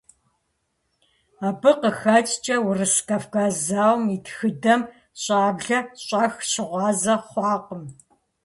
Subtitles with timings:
[1.47, 4.81] Абы къыхэкӀкӀэ Урыс-Кавказ зауэм и тхыдэм
[5.21, 7.83] щӀэблэр щӀэх щыгъуазэ хъуакъым.